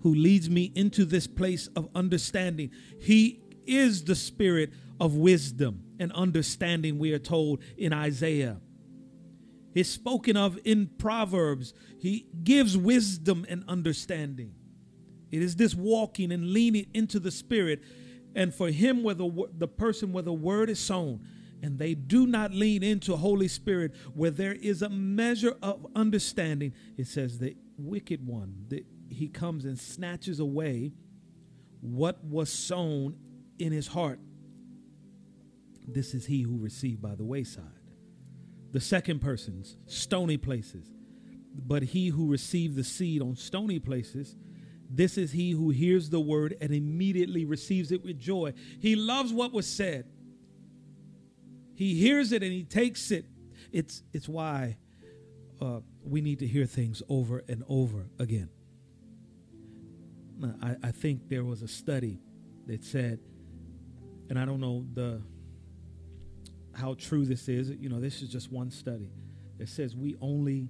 [0.00, 2.70] who leads me into this place of understanding.
[3.00, 8.60] He is the Spirit of wisdom and understanding, we are told in Isaiah
[9.76, 11.74] He's spoken of in Proverbs.
[11.98, 14.54] He gives wisdom and understanding.
[15.30, 17.82] It is this walking and leaning into the Spirit.
[18.34, 21.28] And for him, where the, the person where the word is sown,
[21.62, 26.72] and they do not lean into Holy Spirit, where there is a measure of understanding,
[26.96, 30.92] it says the wicked one, that he comes and snatches away
[31.80, 33.16] what was sown
[33.58, 34.18] in his heart.
[35.86, 37.64] This is he who received by the wayside.
[38.72, 40.90] The second person's stony places.
[41.54, 44.36] But he who received the seed on stony places,
[44.90, 48.52] this is he who hears the word and immediately receives it with joy.
[48.80, 50.06] He loves what was said.
[51.74, 53.26] He hears it and he takes it.
[53.72, 54.76] It's, it's why
[55.60, 58.50] uh, we need to hear things over and over again.
[60.62, 62.20] I, I think there was a study
[62.66, 63.20] that said,
[64.28, 65.22] and I don't know the
[66.74, 67.70] how true this is.
[67.70, 69.10] You know, this is just one study
[69.58, 70.68] that says we only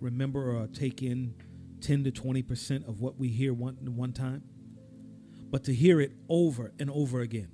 [0.00, 1.34] remember or take in
[1.80, 4.42] 10 to 20% of what we hear one, one time,
[5.50, 7.50] but to hear it over and over again.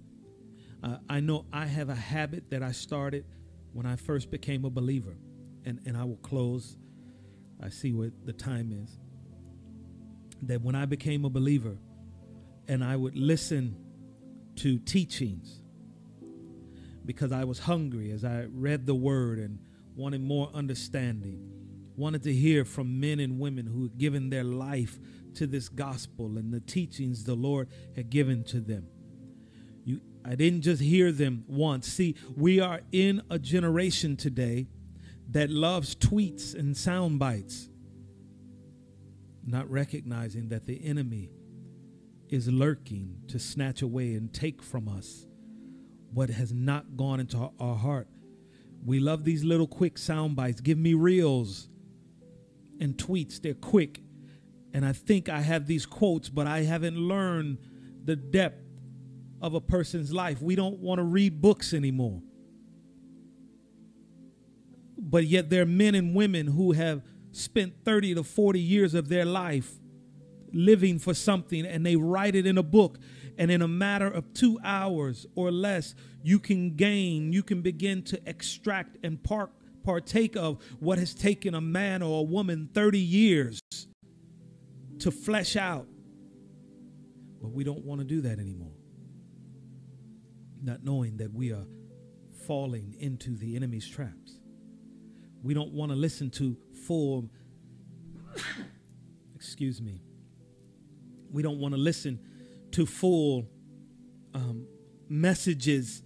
[0.82, 3.24] Uh, I know I have a habit that I started
[3.72, 5.16] when I first became a believer,
[5.64, 6.76] and, and I will close.
[7.62, 8.99] I see what the time is.
[10.43, 11.76] That when I became a believer
[12.68, 13.76] and I would listen
[14.57, 15.62] to teachings
[17.05, 19.59] because I was hungry as I read the word and
[19.97, 21.51] wanted more understanding.
[21.97, 24.99] Wanted to hear from men and women who had given their life
[25.34, 28.86] to this gospel and the teachings the Lord had given to them.
[29.84, 31.86] You, I didn't just hear them once.
[31.88, 34.66] See, we are in a generation today
[35.30, 37.69] that loves tweets and sound bites,
[39.51, 41.30] not recognizing that the enemy
[42.28, 45.26] is lurking to snatch away and take from us
[46.12, 48.09] what has not gone into our heart.
[48.84, 50.61] We love these little quick sound bites.
[50.61, 51.68] Give me reels
[52.80, 53.40] and tweets.
[53.40, 54.01] They're quick.
[54.72, 57.59] And I think I have these quotes, but I haven't learned
[58.05, 58.62] the depth
[59.42, 60.40] of a person's life.
[60.40, 62.22] We don't want to read books anymore.
[64.96, 69.08] But yet, there are men and women who have spent 30 to 40 years of
[69.08, 69.72] their life
[70.52, 72.98] living for something and they write it in a book
[73.40, 78.02] and in a matter of two hours or less, you can gain, you can begin
[78.02, 79.50] to extract and part,
[79.82, 83.60] partake of what has taken a man or a woman 30 years
[84.98, 85.86] to flesh out.
[87.40, 88.74] But we don't want to do that anymore.
[90.62, 91.64] Not knowing that we are
[92.46, 94.38] falling into the enemy's traps.
[95.42, 97.28] We don't want to listen to full,
[99.34, 100.02] excuse me,
[101.30, 102.20] we don't want to listen
[102.72, 103.46] to full
[104.34, 104.66] um,
[105.08, 106.02] messages.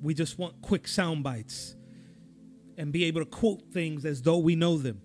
[0.00, 1.76] We just want quick sound bites
[2.76, 5.02] and be able to quote things as though we know them.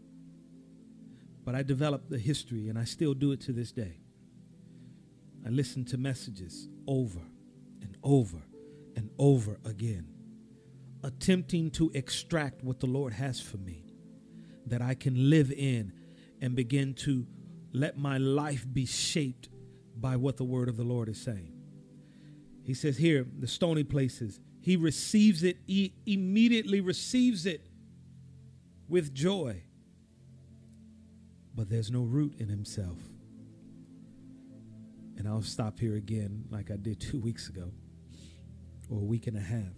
[1.43, 3.97] But I developed the history and I still do it to this day.
[5.45, 7.19] I listen to messages over
[7.81, 8.41] and over
[8.95, 10.07] and over again,
[11.03, 13.92] attempting to extract what the Lord has for me
[14.67, 15.93] that I can live in
[16.41, 17.25] and begin to
[17.71, 19.49] let my life be shaped
[19.95, 21.53] by what the word of the Lord is saying.
[22.63, 27.67] He says here, the stony places, he receives it, he immediately receives it
[28.87, 29.63] with joy.
[31.55, 32.97] But there's no root in himself.
[35.17, 37.71] And I'll stop here again, like I did two weeks ago,
[38.89, 39.73] or a week and a half.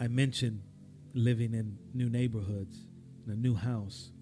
[0.00, 0.62] I mentioned
[1.14, 2.86] living in new neighborhoods,
[3.26, 4.12] in a new house,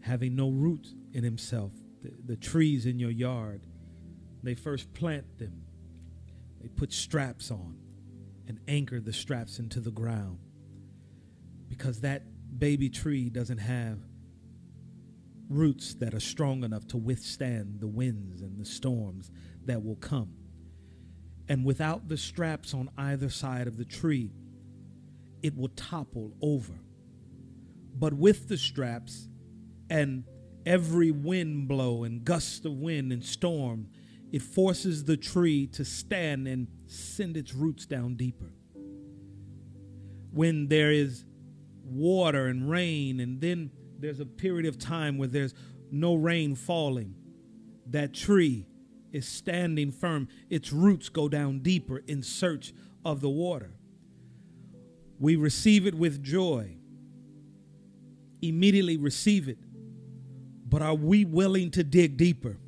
[0.00, 1.72] having no root in himself.
[2.02, 3.66] The, the trees in your yard,
[4.42, 5.62] they first plant them,
[6.60, 7.78] they put straps on
[8.46, 10.38] and anchor the straps into the ground
[11.68, 12.22] because that
[12.58, 13.98] baby tree doesn't have
[15.48, 19.30] roots that are strong enough to withstand the winds and the storms
[19.64, 20.34] that will come.
[21.48, 24.30] And without the straps on either side of the tree,
[25.44, 26.72] it will topple over.
[27.94, 29.28] But with the straps
[29.90, 30.24] and
[30.64, 33.88] every wind blow and gust of wind and storm,
[34.32, 38.54] it forces the tree to stand and send its roots down deeper.
[40.32, 41.26] When there is
[41.84, 45.52] water and rain, and then there's a period of time where there's
[45.90, 47.16] no rain falling,
[47.90, 48.66] that tree
[49.12, 50.26] is standing firm.
[50.48, 52.72] Its roots go down deeper in search
[53.04, 53.74] of the water.
[55.18, 56.76] We receive it with joy,
[58.42, 59.58] immediately receive it.
[60.68, 62.58] But are we willing to dig deeper?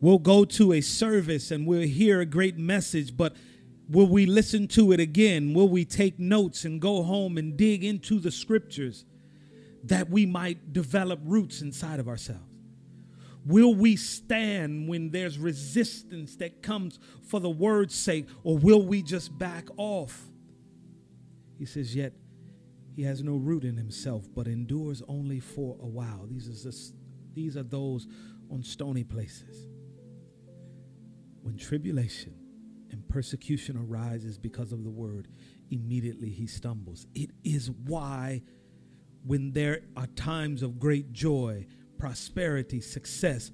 [0.00, 3.36] We'll go to a service and we'll hear a great message, but
[3.88, 5.54] will we listen to it again?
[5.54, 9.04] Will we take notes and go home and dig into the scriptures
[9.84, 12.42] that we might develop roots inside of ourselves?
[13.44, 19.02] Will we stand when there's resistance that comes for the word's sake, or will we
[19.02, 20.31] just back off?
[21.62, 22.12] He says, Yet
[22.92, 26.26] he has no root in himself, but endures only for a while.
[26.28, 26.92] These
[27.34, 28.08] these are those
[28.50, 29.68] on stony places.
[31.40, 32.34] When tribulation
[32.90, 35.28] and persecution arises because of the word,
[35.70, 37.06] immediately he stumbles.
[37.14, 38.42] It is why,
[39.24, 43.52] when there are times of great joy, prosperity, success,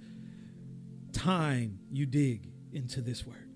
[1.13, 3.51] time, you dig into this word.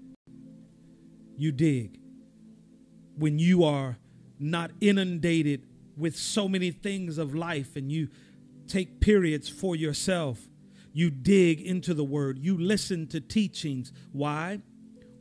[1.39, 1.99] You dig.
[3.17, 3.97] When you are
[4.43, 5.67] not inundated
[5.97, 8.09] with so many things of life and you
[8.67, 10.49] take periods for yourself,
[10.93, 13.93] you dig into the word, you listen to teachings.
[14.13, 14.61] Why?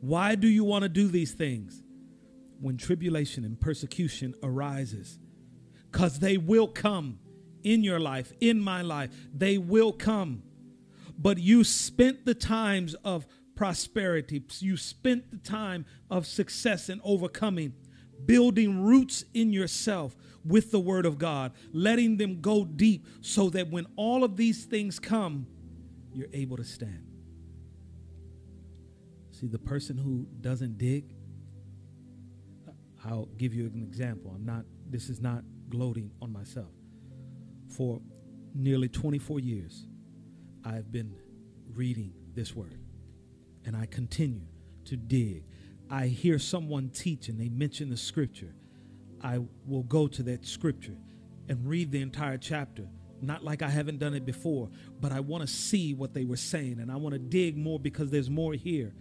[0.01, 1.83] Why do you want to do these things?
[2.59, 5.17] When tribulation and persecution arises,
[5.91, 7.19] because they will come
[7.63, 9.11] in your life, in my life.
[9.33, 10.43] They will come.
[11.17, 17.73] But you spent the times of prosperity, you spent the time of success and overcoming,
[18.25, 20.15] building roots in yourself
[20.45, 24.65] with the Word of God, letting them go deep so that when all of these
[24.65, 25.47] things come,
[26.13, 27.05] you're able to stand.
[29.31, 31.15] See, the person who doesn't dig,
[33.05, 34.31] I'll give you an example.
[34.35, 36.71] I'm not, this is not gloating on myself
[37.71, 38.01] for
[38.53, 39.87] nearly 24 years,
[40.63, 41.15] I've been
[41.73, 42.77] reading this word
[43.65, 44.45] and I continue
[44.85, 45.45] to dig.
[45.91, 48.55] I hear someone teach and they mention the scripture.
[49.21, 50.97] I will go to that scripture
[51.49, 52.87] and read the entire chapter.
[53.21, 54.69] Not like I haven't done it before,
[54.99, 57.79] but I want to see what they were saying and I want to dig more
[57.79, 58.93] because there's more here.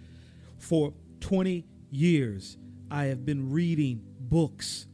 [0.59, 2.59] For 20 years,
[2.91, 4.87] I have been reading books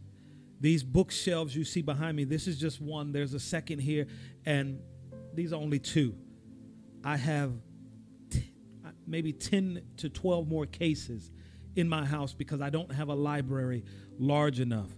[0.60, 3.12] these bookshelves you see behind me, this is just one.
[3.12, 4.06] There's a second here,
[4.44, 4.80] and
[5.34, 6.14] these are only two.
[7.04, 7.52] I have
[8.30, 8.52] t-
[9.06, 11.30] maybe 10 to 12 more cases
[11.76, 13.84] in my house because I don't have a library
[14.18, 14.90] large enough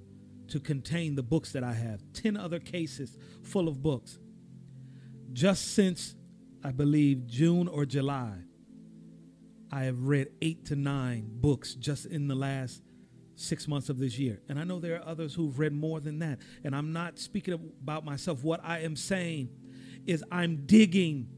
[0.49, 2.01] to contain the books that I have.
[2.15, 4.19] 10 other cases full of books.
[5.33, 6.15] Just since,
[6.65, 8.33] I believe, June or July,
[9.71, 12.83] I have read eight to nine books just in the last
[13.35, 14.41] six months of this year.
[14.49, 16.39] And I know there are others who've read more than that.
[16.65, 18.43] And I'm not speaking about myself.
[18.43, 19.51] What I am saying
[20.07, 21.29] is I'm digging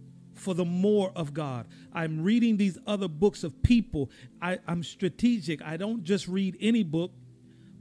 [0.41, 1.67] for the more of God.
[1.93, 4.11] I'm reading these other books of people.
[4.41, 5.63] I, am strategic.
[5.63, 7.13] I don't just read any book,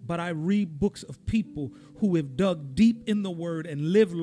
[0.05, 4.13] but I read books of people who have dug deep in the word and lived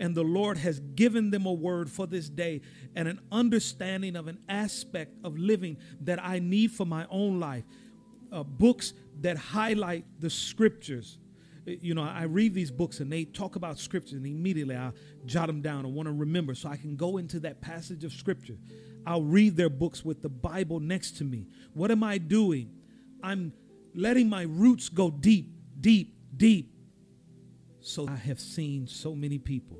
[0.00, 2.60] And the Lord has given them a word for this day
[2.94, 7.64] and an understanding of an aspect of living that I need for my own life.
[8.30, 11.18] Uh, books that highlight the scriptures.
[11.68, 14.92] You know, I read these books and they talk about scripture, and immediately I
[15.26, 18.12] jot them down and want to remember so I can go into that passage of
[18.12, 18.56] scripture.
[19.06, 21.46] I'll read their books with the Bible next to me.
[21.74, 22.72] What am I doing?
[23.22, 23.52] I'm
[23.94, 26.72] letting my roots go deep, deep, deep.
[27.80, 29.78] So I have seen so many people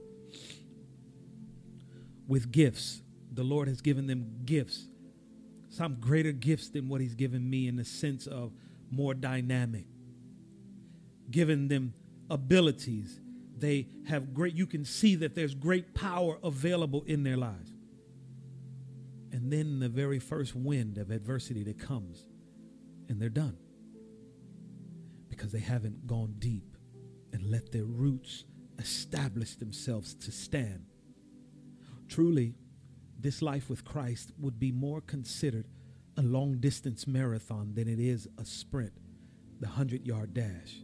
[2.26, 3.02] with gifts.
[3.32, 4.88] The Lord has given them gifts,
[5.68, 8.52] some greater gifts than what He's given me in the sense of
[8.90, 9.84] more dynamic,
[11.30, 11.94] given them
[12.30, 13.20] abilities.
[13.56, 17.70] They have great, you can see that there's great power available in their lives.
[19.32, 22.26] And then the very first wind of adversity that comes,
[23.08, 23.58] and they're done
[25.28, 26.76] because they haven't gone deep
[27.32, 28.44] and let their roots
[28.78, 30.86] establish themselves to stand
[32.08, 32.54] Truly,
[33.20, 35.66] this life with Christ would be more considered
[36.16, 38.92] a long distance marathon than it is a sprint,
[39.60, 40.78] the 100 yard dash.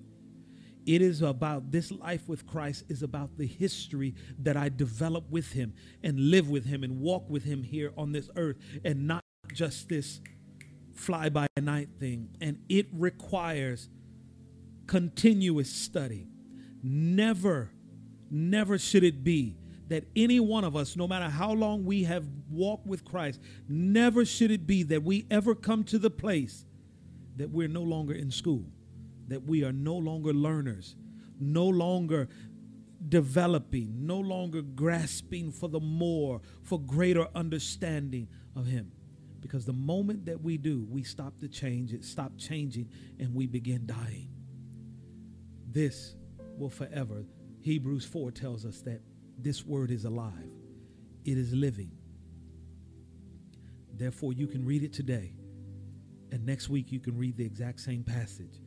[0.86, 5.52] It is about this life with Christ is about the history that I develop with
[5.52, 9.22] him and live with him and walk with him here on this earth and not
[9.52, 10.20] just this
[10.94, 12.36] fly by night thing.
[12.40, 13.88] And it requires
[14.86, 16.28] continuous study.
[16.82, 17.70] Never,
[18.30, 19.56] never should it be
[19.88, 24.24] that any one of us, no matter how long we have walked with Christ, never
[24.24, 26.64] should it be that we ever come to the place
[27.36, 28.64] that we're no longer in school,
[29.28, 30.96] that we are no longer learners,
[31.40, 32.28] no longer
[33.08, 38.92] developing, no longer grasping for the more, for greater understanding of Him.
[39.40, 43.46] Because the moment that we do, we stop to change, it stop changing, and we
[43.46, 44.30] begin dying.
[45.70, 46.14] This
[46.56, 47.26] will forever.
[47.60, 49.02] Hebrews 4 tells us that
[49.38, 50.50] this word is alive,
[51.24, 51.90] it is living.
[53.96, 55.34] Therefore, you can read it today,
[56.32, 58.60] and next week you can read the exact same passage,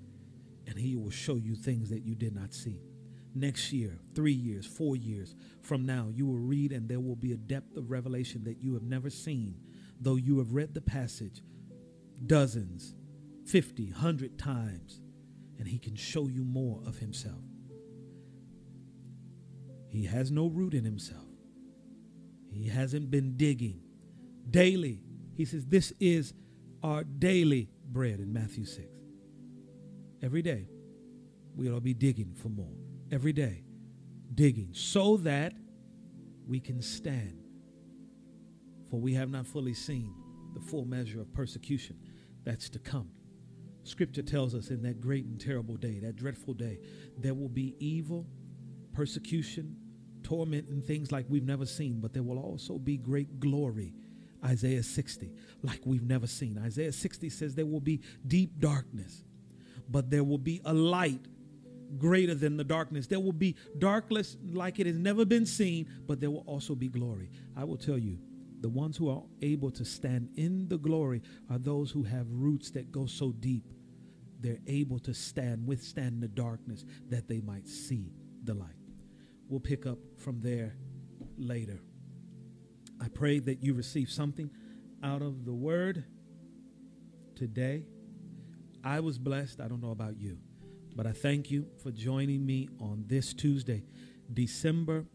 [0.68, 2.82] and He will show you things that you did not see.
[3.34, 7.34] Next year, three years, four years from now, you will read, and there will be
[7.34, 9.60] a depth of revelation that you have never seen,
[10.00, 11.42] though you have read the passage
[12.26, 12.96] dozens,
[13.46, 15.02] 50, 100 times,
[15.60, 17.44] and He can show you more of Himself.
[19.88, 21.24] He has no root in himself.
[22.52, 23.82] He hasn't been digging.
[24.50, 25.02] Daily,
[25.36, 26.34] he says, This is
[26.84, 28.88] our daily bread in Matthew 6.
[30.22, 30.68] Every day,
[31.56, 32.74] we ought to be digging for more.
[33.12, 33.64] Every day,
[34.34, 35.54] digging so that
[36.48, 37.44] we can stand.
[38.90, 40.14] For we have not fully seen
[40.54, 41.98] the full measure of persecution
[42.44, 43.10] that's to come.
[43.84, 46.80] Scripture tells us in that great and terrible day, that dreadful day,
[47.18, 48.26] there will be evil
[48.94, 49.76] persecution,
[50.24, 53.94] torment, and things like we've never seen, but there will also be great glory.
[54.44, 55.32] Isaiah 60,
[55.64, 56.58] like we've never seen.
[56.58, 59.24] Isaiah 60 says there will be deep darkness,
[59.90, 61.22] but there will be a light
[61.98, 63.08] greater than the darkness.
[63.08, 66.88] There will be darkness like it has never been seen, but there will also be
[66.88, 67.30] glory.
[67.56, 68.20] I will tell you,
[68.60, 72.72] the ones who are able to stand in the glory are those who have roots
[72.72, 73.66] that go so deep.
[74.40, 78.12] They're able to stand, withstand the darkness that they might see
[78.44, 78.76] the light.
[79.48, 80.76] We'll pick up from there
[81.38, 81.80] later.
[83.00, 84.50] I pray that you receive something
[85.04, 86.04] out of the word
[87.36, 87.86] today.
[88.88, 89.60] I was blessed.
[89.60, 90.38] I don't know about you,
[90.96, 93.84] but I thank you for joining me on this Tuesday,
[94.34, 95.06] December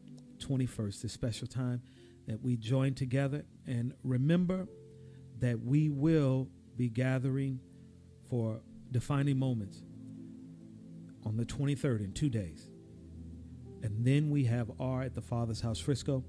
[0.40, 1.80] 21st, this special time
[2.26, 3.46] that we join together.
[3.66, 4.68] And remember
[5.38, 7.60] that we will be gathering
[8.28, 8.60] for
[8.90, 9.82] defining moments
[11.24, 12.68] on the 23rd in two days.
[13.82, 16.22] And then we have our at the Father's House Frisco,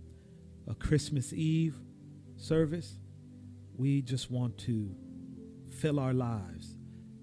[0.66, 1.76] a Christmas Eve
[2.38, 3.00] service.
[3.76, 4.96] We just want to
[5.70, 6.73] fill our lives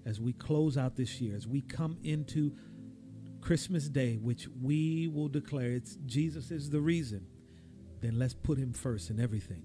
[0.05, 2.55] as we close out this year, as we come into
[3.41, 7.25] Christmas Day, which we will declare it's Jesus is the reason,
[8.01, 9.63] then let's put him first in everything.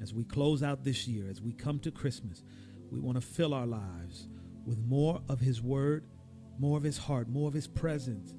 [0.00, 2.42] As we close out this year, as we come to Christmas,
[2.90, 4.28] we want to fill our lives
[4.64, 6.06] with more of his word,
[6.58, 8.34] more of his heart, more of his presence,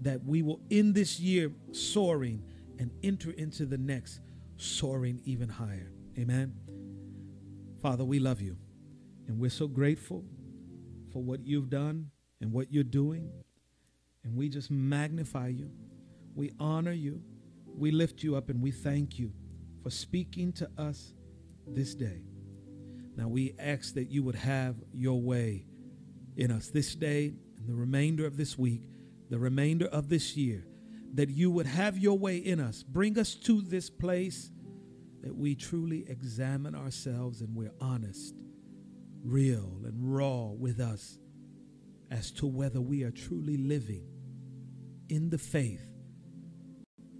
[0.00, 2.42] that we will end this year soaring
[2.78, 4.20] and enter into the next
[4.56, 5.90] soaring even higher.
[6.18, 6.54] Amen.
[7.82, 8.56] Father, we love you
[9.26, 10.24] and we're so grateful
[11.18, 13.28] for what you've done and what you're doing.
[14.22, 15.68] And we just magnify you.
[16.36, 17.22] We honor you.
[17.66, 19.32] We lift you up and we thank you
[19.82, 21.12] for speaking to us
[21.66, 22.22] this day.
[23.16, 25.66] Now we ask that you would have your way
[26.36, 28.82] in us this day and the remainder of this week
[29.30, 30.64] the remainder of this year,
[31.14, 32.82] that you would have your way in us.
[32.82, 34.50] Bring us to this place
[35.22, 38.34] that we truly examine ourselves and we're honest,
[39.24, 41.18] real, and raw with us
[42.10, 44.06] as to whether we are truly living
[45.08, 45.86] in the faith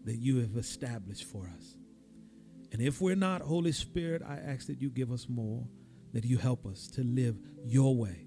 [0.04, 1.76] that you have established for us.
[2.72, 5.66] And if we're not, Holy Spirit, I ask that you give us more,
[6.12, 8.26] that you help us to live your way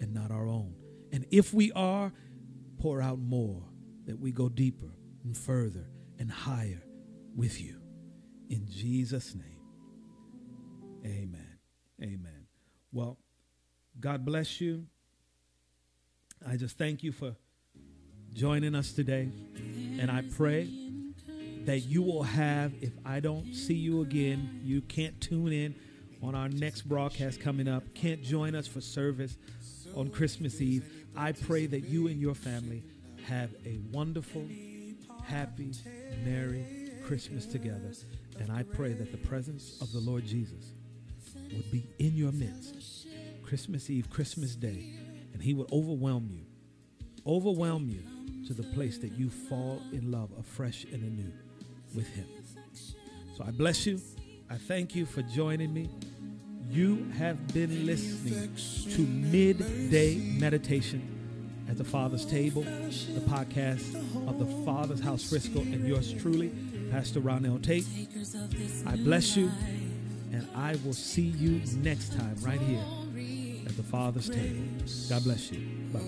[0.00, 0.74] and not our own.
[1.12, 2.12] And if we are,
[2.78, 3.62] pour out more,
[4.06, 4.90] that we go deeper
[5.24, 6.82] and further and higher
[7.34, 7.80] with you.
[8.48, 9.60] In Jesus' name,
[11.04, 11.58] amen.
[12.02, 12.41] Amen.
[12.92, 13.16] Well,
[13.98, 14.86] God bless you.
[16.46, 17.34] I just thank you for
[18.34, 19.30] joining us today.
[19.98, 20.68] And I pray
[21.64, 25.74] that you will have, if I don't see you again, you can't tune in
[26.22, 29.38] on our next broadcast coming up, can't join us for service
[29.96, 30.84] on Christmas Eve.
[31.16, 32.82] I pray that you and your family
[33.26, 34.46] have a wonderful,
[35.24, 35.72] happy,
[36.24, 37.92] merry Christmas together.
[38.38, 40.72] And I pray that the presence of the Lord Jesus
[41.54, 43.06] would be in your midst
[43.42, 44.94] Christmas Eve, Christmas Day,
[45.32, 46.46] and He would overwhelm you
[47.26, 48.02] overwhelm you
[48.46, 51.32] to the place that you fall in love afresh and anew
[51.94, 52.26] with Him.
[53.36, 54.00] So I bless you.
[54.50, 55.88] I thank you for joining me.
[56.70, 58.54] You have been listening
[58.94, 61.08] to Midday Meditation
[61.68, 63.94] at the Father's Table, the podcast
[64.28, 66.50] of the Father's House Frisco, and yours truly,
[66.90, 67.86] Pastor Ronell Tate.
[68.86, 69.50] I bless you,
[70.32, 72.84] and I will see you next time right here
[73.66, 74.64] at the Father's Table.
[75.08, 75.60] God bless you.
[75.92, 76.00] Bye